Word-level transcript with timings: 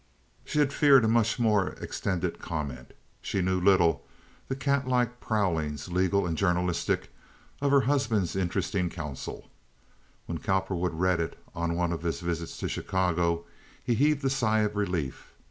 She 0.43 0.57
had 0.57 0.73
feared 0.73 1.05
a 1.05 1.07
much 1.07 1.37
more 1.37 1.73
extended 1.79 2.39
comment. 2.39 2.95
She 3.21 3.39
little 3.39 3.87
knew 3.87 3.99
the 4.47 4.55
cat 4.55 4.87
like 4.87 5.19
prowlings, 5.19 5.89
legal 5.89 6.25
and 6.25 6.35
journalistic, 6.35 7.11
of 7.61 7.69
her 7.69 7.81
husband's 7.81 8.35
interesting 8.35 8.89
counsel. 8.89 9.51
When 10.25 10.39
Cowperwood 10.39 10.95
read 10.99 11.19
it 11.19 11.37
on 11.53 11.75
one 11.75 11.93
of 11.93 12.01
his 12.01 12.19
visits 12.19 12.57
to 12.57 12.67
Chicago 12.67 13.45
he 13.83 13.93
heaved 13.93 14.25
a 14.25 14.31
sigh 14.31 14.61
of 14.61 14.75
relief. 14.75 15.33